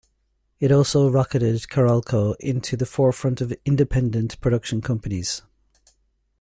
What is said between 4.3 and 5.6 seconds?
production companies.